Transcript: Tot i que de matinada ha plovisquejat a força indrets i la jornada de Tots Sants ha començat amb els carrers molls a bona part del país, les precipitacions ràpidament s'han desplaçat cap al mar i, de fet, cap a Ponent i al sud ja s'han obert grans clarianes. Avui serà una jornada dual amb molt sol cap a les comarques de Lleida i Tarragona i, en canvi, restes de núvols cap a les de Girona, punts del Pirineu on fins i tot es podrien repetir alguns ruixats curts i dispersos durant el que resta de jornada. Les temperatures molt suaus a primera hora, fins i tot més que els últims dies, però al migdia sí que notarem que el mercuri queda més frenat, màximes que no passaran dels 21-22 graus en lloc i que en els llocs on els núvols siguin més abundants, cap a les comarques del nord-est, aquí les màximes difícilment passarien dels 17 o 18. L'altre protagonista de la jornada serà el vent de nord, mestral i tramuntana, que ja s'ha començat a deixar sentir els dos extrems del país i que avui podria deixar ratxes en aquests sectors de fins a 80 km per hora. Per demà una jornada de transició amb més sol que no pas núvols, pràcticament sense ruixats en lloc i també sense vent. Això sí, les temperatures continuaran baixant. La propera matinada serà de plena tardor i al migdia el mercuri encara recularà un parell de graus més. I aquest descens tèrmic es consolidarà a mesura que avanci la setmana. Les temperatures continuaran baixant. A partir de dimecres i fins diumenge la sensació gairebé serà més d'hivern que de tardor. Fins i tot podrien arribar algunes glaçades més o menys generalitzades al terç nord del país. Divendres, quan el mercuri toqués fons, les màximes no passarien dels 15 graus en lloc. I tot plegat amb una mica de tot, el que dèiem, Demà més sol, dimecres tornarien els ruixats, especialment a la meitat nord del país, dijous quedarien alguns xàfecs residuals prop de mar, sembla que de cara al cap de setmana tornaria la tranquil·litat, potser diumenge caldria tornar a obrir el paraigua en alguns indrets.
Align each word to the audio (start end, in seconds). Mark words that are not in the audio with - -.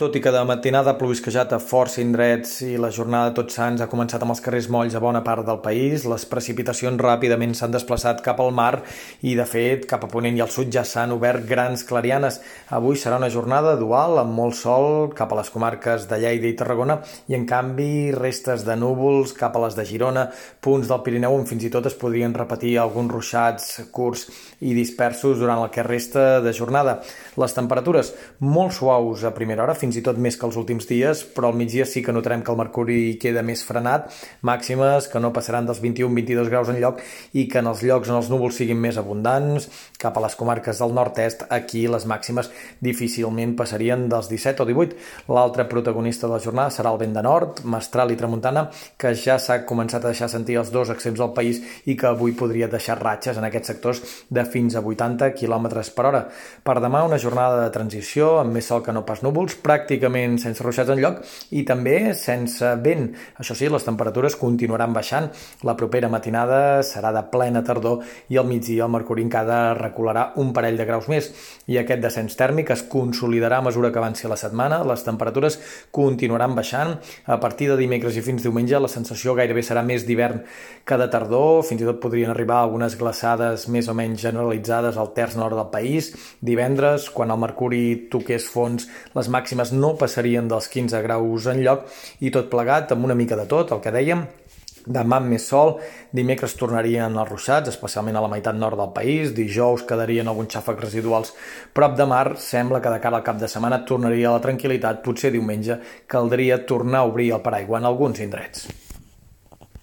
Tot 0.00 0.14
i 0.16 0.22
que 0.24 0.30
de 0.32 0.40
matinada 0.48 0.94
ha 0.94 0.96
plovisquejat 0.96 1.50
a 1.52 1.58
força 1.60 2.00
indrets 2.00 2.54
i 2.64 2.78
la 2.80 2.88
jornada 2.88 3.28
de 3.28 3.34
Tots 3.36 3.58
Sants 3.58 3.82
ha 3.84 3.88
començat 3.92 4.22
amb 4.24 4.32
els 4.32 4.40
carrers 4.40 4.64
molls 4.72 4.94
a 4.96 5.02
bona 5.04 5.20
part 5.22 5.44
del 5.44 5.58
país, 5.60 6.06
les 6.08 6.24
precipitacions 6.30 6.96
ràpidament 6.96 7.52
s'han 7.52 7.74
desplaçat 7.74 8.22
cap 8.24 8.40
al 8.40 8.54
mar 8.56 8.80
i, 9.20 9.34
de 9.36 9.44
fet, 9.44 9.84
cap 9.90 10.06
a 10.06 10.08
Ponent 10.08 10.38
i 10.38 10.40
al 10.40 10.48
sud 10.50 10.70
ja 10.72 10.80
s'han 10.88 11.12
obert 11.12 11.44
grans 11.44 11.84
clarianes. 11.84 12.38
Avui 12.72 12.96
serà 12.96 13.18
una 13.20 13.28
jornada 13.28 13.74
dual 13.76 14.16
amb 14.22 14.32
molt 14.32 14.56
sol 14.56 15.12
cap 15.12 15.34
a 15.34 15.38
les 15.42 15.52
comarques 15.52 16.08
de 16.08 16.22
Lleida 16.24 16.48
i 16.48 16.56
Tarragona 16.56 16.96
i, 17.28 17.36
en 17.36 17.44
canvi, 17.44 18.16
restes 18.16 18.64
de 18.64 18.78
núvols 18.80 19.36
cap 19.36 19.60
a 19.60 19.64
les 19.66 19.76
de 19.76 19.84
Girona, 19.92 20.24
punts 20.64 20.88
del 20.88 21.04
Pirineu 21.04 21.36
on 21.36 21.44
fins 21.52 21.68
i 21.68 21.72
tot 21.76 21.90
es 21.92 21.98
podrien 22.00 22.32
repetir 22.32 22.78
alguns 22.80 23.12
ruixats 23.12 23.68
curts 23.92 24.24
i 24.64 24.72
dispersos 24.72 25.36
durant 25.36 25.60
el 25.66 25.70
que 25.70 25.84
resta 25.84 26.40
de 26.40 26.56
jornada. 26.56 27.02
Les 27.36 27.60
temperatures 27.60 28.14
molt 28.40 28.72
suaus 28.80 29.28
a 29.28 29.36
primera 29.36 29.68
hora, 29.68 29.76
fins 29.82 29.98
i 29.98 30.04
tot 30.06 30.18
més 30.22 30.38
que 30.38 30.46
els 30.46 30.56
últims 30.60 30.86
dies, 30.86 31.24
però 31.34 31.50
al 31.50 31.58
migdia 31.58 31.86
sí 31.88 32.04
que 32.06 32.14
notarem 32.14 32.44
que 32.46 32.52
el 32.52 32.58
mercuri 32.60 32.98
queda 33.22 33.42
més 33.46 33.64
frenat, 33.66 34.08
màximes 34.46 35.08
que 35.10 35.20
no 35.22 35.32
passaran 35.34 35.66
dels 35.66 35.82
21-22 35.82 36.50
graus 36.52 36.70
en 36.70 36.78
lloc 36.82 37.02
i 37.34 37.48
que 37.50 37.62
en 37.62 37.70
els 37.70 37.82
llocs 37.82 38.12
on 38.12 38.20
els 38.20 38.30
núvols 38.30 38.60
siguin 38.60 38.78
més 38.78 38.98
abundants, 39.00 39.66
cap 39.98 40.16
a 40.18 40.22
les 40.24 40.36
comarques 40.38 40.78
del 40.78 40.94
nord-est, 40.94 41.46
aquí 41.50 41.84
les 41.90 42.06
màximes 42.06 42.50
difícilment 42.84 43.56
passarien 43.58 44.06
dels 44.12 44.30
17 44.30 44.62
o 44.62 44.68
18. 44.68 44.98
L'altre 45.34 45.66
protagonista 45.70 46.28
de 46.28 46.36
la 46.36 46.42
jornada 46.44 46.74
serà 46.74 46.92
el 46.94 47.00
vent 47.02 47.16
de 47.16 47.24
nord, 47.26 47.62
mestral 47.66 48.12
i 48.14 48.18
tramuntana, 48.18 48.68
que 48.98 49.14
ja 49.18 49.38
s'ha 49.42 49.62
començat 49.68 50.04
a 50.04 50.12
deixar 50.12 50.30
sentir 50.30 50.58
els 50.60 50.70
dos 50.74 50.92
extrems 50.94 51.20
del 51.22 51.34
país 51.34 51.62
i 51.90 51.96
que 51.98 52.10
avui 52.10 52.36
podria 52.38 52.70
deixar 52.70 53.00
ratxes 53.00 53.38
en 53.38 53.48
aquests 53.48 53.72
sectors 53.74 54.02
de 54.30 54.46
fins 54.46 54.76
a 54.76 54.84
80 54.84 55.32
km 55.38 55.68
per 55.96 56.06
hora. 56.08 56.22
Per 56.62 56.78
demà 56.82 57.02
una 57.06 57.18
jornada 57.18 57.62
de 57.64 57.74
transició 57.74 58.36
amb 58.40 58.54
més 58.54 58.68
sol 58.70 58.82
que 58.84 58.94
no 58.94 59.04
pas 59.08 59.22
núvols, 59.24 59.58
pràcticament 59.72 60.36
sense 60.42 60.62
ruixats 60.64 60.92
en 60.92 61.00
lloc 61.00 61.20
i 61.56 61.64
també 61.68 62.12
sense 62.18 62.74
vent. 62.84 63.08
Això 63.40 63.56
sí, 63.56 63.68
les 63.72 63.84
temperatures 63.86 64.36
continuaran 64.36 64.92
baixant. 64.92 65.30
La 65.66 65.76
propera 65.78 66.10
matinada 66.12 66.82
serà 66.86 67.12
de 67.14 67.24
plena 67.32 67.62
tardor 67.64 68.02
i 68.32 68.38
al 68.38 68.48
migdia 68.48 68.86
el 68.86 68.92
mercuri 68.92 69.24
encara 69.24 69.74
recularà 69.78 70.32
un 70.42 70.52
parell 70.52 70.76
de 70.76 70.86
graus 70.88 71.08
més. 71.08 71.30
I 71.70 71.78
aquest 71.80 72.02
descens 72.02 72.36
tèrmic 72.38 72.72
es 72.74 72.84
consolidarà 72.92 73.60
a 73.60 73.66
mesura 73.66 73.92
que 73.92 74.00
avanci 74.00 74.28
la 74.28 74.38
setmana. 74.40 74.82
Les 74.88 75.04
temperatures 75.06 75.58
continuaran 75.94 76.56
baixant. 76.58 76.98
A 77.26 77.38
partir 77.40 77.70
de 77.70 77.78
dimecres 77.80 78.16
i 78.16 78.24
fins 78.24 78.44
diumenge 78.44 78.80
la 78.80 78.90
sensació 78.92 79.36
gairebé 79.38 79.64
serà 79.64 79.84
més 79.86 80.06
d'hivern 80.06 80.42
que 80.84 80.98
de 81.00 81.08
tardor. 81.12 81.62
Fins 81.68 81.82
i 81.82 81.88
tot 81.88 82.00
podrien 82.02 82.32
arribar 82.32 82.60
algunes 82.60 82.96
glaçades 82.98 83.68
més 83.72 83.88
o 83.88 83.96
menys 83.96 84.20
generalitzades 84.22 84.98
al 84.98 85.12
terç 85.16 85.38
nord 85.40 85.56
del 85.58 85.70
país. 85.72 86.12
Divendres, 86.42 87.08
quan 87.14 87.32
el 87.32 87.40
mercuri 87.40 88.08
toqués 88.12 88.48
fons, 88.50 88.88
les 89.14 89.28
màximes 89.32 89.61
no 89.70 89.94
passarien 90.00 90.50
dels 90.50 90.66
15 90.72 91.04
graus 91.06 91.46
en 91.46 91.62
lloc. 91.62 91.86
I 92.18 92.34
tot 92.34 92.50
plegat 92.50 92.90
amb 92.90 93.06
una 93.06 93.14
mica 93.14 93.38
de 93.38 93.46
tot, 93.46 93.70
el 93.70 93.84
que 93.84 93.94
dèiem, 93.94 94.26
Demà 94.82 95.20
més 95.22 95.44
sol, 95.46 95.76
dimecres 96.10 96.56
tornarien 96.58 97.14
els 97.14 97.28
ruixats, 97.30 97.70
especialment 97.70 98.18
a 98.18 98.24
la 98.24 98.30
meitat 98.32 98.58
nord 98.58 98.80
del 98.80 98.90
país, 98.96 99.30
dijous 99.36 99.86
quedarien 99.86 100.26
alguns 100.26 100.56
xàfecs 100.56 100.82
residuals 100.88 101.32
prop 101.72 101.94
de 101.96 102.06
mar, 102.10 102.34
sembla 102.42 102.82
que 102.82 102.90
de 102.90 102.98
cara 102.98 103.22
al 103.22 103.26
cap 103.30 103.38
de 103.38 103.46
setmana 103.46 103.84
tornaria 103.86 104.34
la 104.34 104.42
tranquil·litat, 104.42 105.04
potser 105.06 105.30
diumenge 105.30 105.78
caldria 106.10 106.64
tornar 106.66 107.04
a 107.04 107.12
obrir 107.14 107.30
el 107.30 107.46
paraigua 107.46 107.78
en 107.78 107.92
alguns 107.92 108.26
indrets. 108.26 108.81